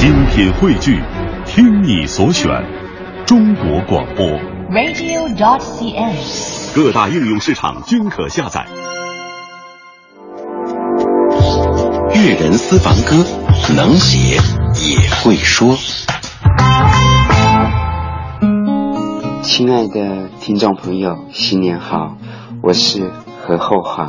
[0.00, 0.98] 精品汇聚，
[1.44, 2.48] 听你所选，
[3.26, 4.26] 中国广播。
[4.70, 6.74] radio.dot.cn，。
[6.74, 8.66] 各大应用市场均可下载。
[12.14, 13.22] 粤人私房歌，
[13.76, 14.38] 能写
[14.82, 15.76] 也会说。
[19.42, 22.16] 亲爱的听众朋友，新年好！
[22.62, 23.10] 我是
[23.42, 24.08] 何厚华，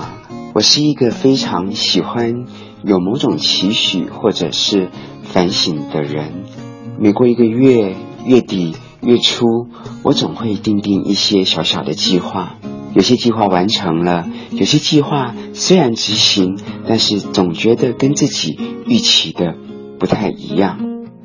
[0.54, 2.46] 我是一个非常喜欢
[2.84, 4.90] 有某种期许或者是
[5.24, 6.44] 反省的人。
[7.00, 9.46] 每过一个月，月底、月初，
[10.04, 12.58] 我总会定定一些小小的计划。
[12.94, 19.56] 有些计划完成了，有些计划虽然执行，但是总觉得跟自己预期的
[20.00, 20.80] 不太一样。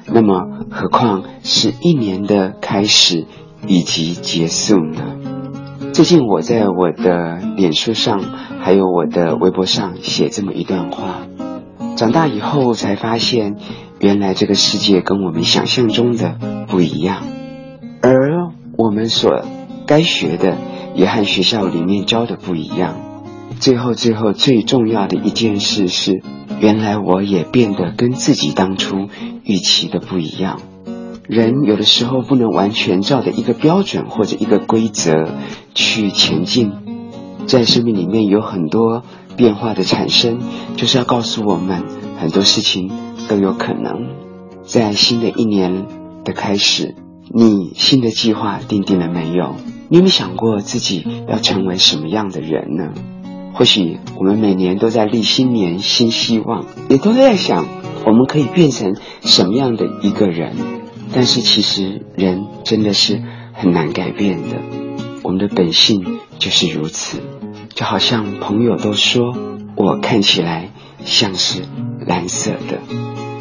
[0.07, 3.27] 那么，何况是一年的开始
[3.67, 5.36] 以及结束呢？
[5.97, 8.21] 最近我在我的脸书上，
[8.61, 11.27] 还有我的微博上写这么一段话：
[11.97, 13.57] 长大以后才发现，
[13.99, 16.37] 原来这个世界跟我们想象中的
[16.69, 17.23] 不一样，
[18.03, 18.13] 而
[18.77, 19.41] 我们所
[19.87, 20.59] 该学的
[20.95, 22.97] 也和学校里面教的不一样。
[23.59, 26.21] 最后，最后最重要的一件事是，
[26.61, 29.09] 原来我也变得跟自己当初
[29.45, 30.61] 预期的不一样。
[31.29, 35.29] 人有的时候不能完全照着一个标准或者一个规则
[35.75, 36.73] 去前进，
[37.47, 39.03] 在生命里面有很多
[39.37, 40.39] 变化的产生，
[40.77, 41.83] 就是要告诉我们
[42.19, 42.91] 很多事情
[43.29, 44.07] 都有可能。
[44.63, 45.87] 在新的一年
[46.25, 46.95] 的开始，
[47.33, 49.57] 你新的计划定定了没有？
[49.89, 52.93] 你有没有想过自己要成为什么样的人呢？
[53.53, 57.67] 或许我们每年都在立新年新希望，也都在想
[58.05, 60.76] 我们可以变成什么样的一个人。
[61.13, 63.23] 但是其实人真的是
[63.55, 64.61] 很难改变的，
[65.23, 66.05] 我们的本性
[66.39, 67.21] 就是如此。
[67.75, 69.35] 就好像朋友都说
[69.77, 70.71] 我看起来
[71.05, 71.63] 像是
[72.07, 72.81] 蓝色的，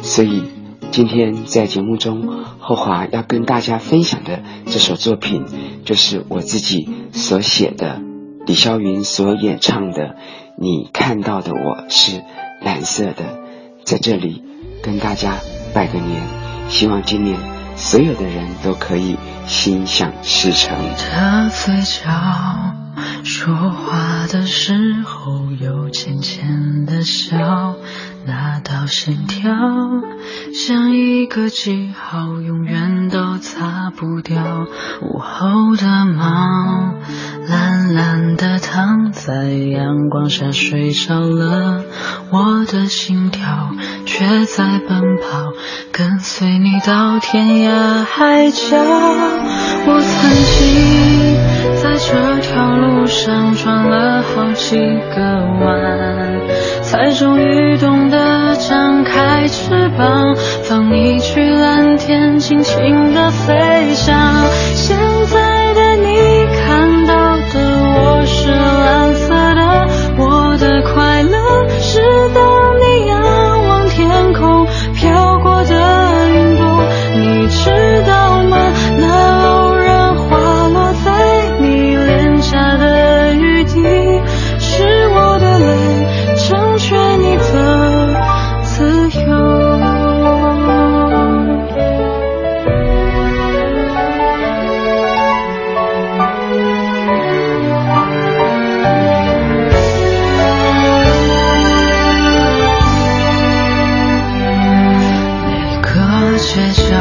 [0.02, 0.42] 所以
[0.90, 5.44] 今天在节目中，后华要跟大家分享的这首作品，
[5.84, 8.00] 就是我自己所写的，
[8.46, 10.02] 李霄云所演唱的
[10.58, 12.22] 《你看到的我是
[12.62, 13.12] 蓝色的》。
[13.84, 14.42] 在这里
[14.82, 15.38] 跟大家
[15.72, 16.22] 拜个年，
[16.68, 17.55] 希望今年。
[17.76, 19.16] 所有的人都可以
[19.46, 20.76] 心想事成。
[20.96, 22.74] 他嘴角
[23.22, 27.76] 说话的时候有浅浅的笑，
[28.24, 29.52] 那道线条
[30.54, 34.66] 像一个记号，永远都擦不掉。
[35.02, 36.94] 午后的猫
[37.48, 41.84] 懒懒地躺在阳光下睡着了，
[42.30, 43.70] 我的心跳
[44.04, 45.52] 却在奔跑，
[45.92, 48.76] 跟随你到天涯海角。
[49.88, 51.36] 我曾经
[51.80, 54.76] 在这条路上转了好几
[55.14, 55.22] 个
[55.64, 56.40] 弯，
[56.82, 64.16] 才终于懂得张开翅膀，放你去蓝天，尽情的飞翔。
[64.74, 64.96] 现
[65.26, 65.45] 在
[68.26, 68.65] 是
[106.56, 106.96] 街角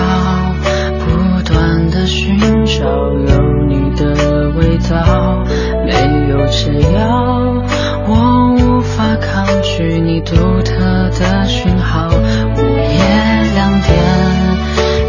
[0.99, 5.45] 不断的寻找有你的味道。
[5.85, 5.93] 没
[6.27, 7.63] 有解药
[8.05, 12.09] 我无法抗拒你独特的讯号。
[12.09, 12.99] 午夜
[13.53, 13.95] 两点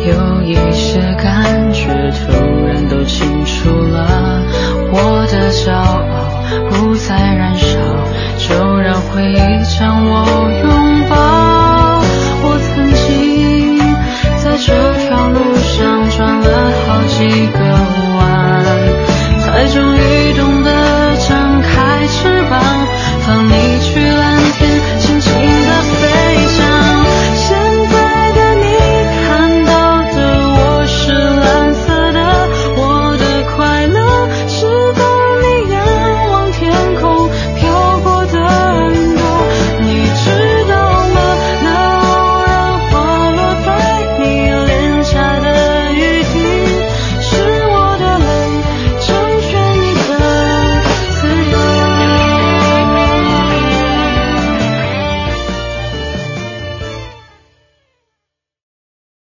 [0.07, 2.31] 有一些感觉突
[2.67, 4.45] 然都清楚了。
[4.93, 7.46] 我的骄傲不再让